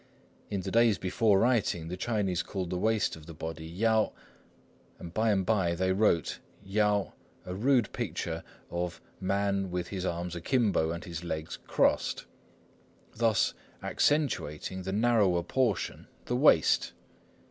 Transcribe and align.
In 0.49 0.61
the 0.61 0.71
days 0.71 0.97
before 0.97 1.37
writing, 1.37 1.87
the 1.87 1.95
Chinese 1.95 2.41
called 2.41 2.71
the 2.71 2.77
waist 2.79 3.15
of 3.15 3.27
the 3.27 3.35
body 3.35 3.67
yao. 3.67 4.13
By 4.99 5.29
and 5.29 5.45
by 5.45 5.75
they 5.75 5.91
wrote 5.93 6.39
要, 6.67 7.13
a 7.45 7.53
rude 7.53 7.93
picture 7.93 8.43
of 8.71 8.99
man 9.19 9.69
with 9.69 9.89
his 9.89 10.03
arms 10.03 10.35
akimbo 10.35 10.89
and 10.89 11.03
his 11.05 11.23
legs 11.23 11.59
crossed, 11.67 12.25
thus 13.13 13.53
accentuating 13.83 14.81
the 14.81 14.91
narrower 14.91 15.43
portion, 15.43 16.07
the 16.25 16.35
waist. 16.35 16.93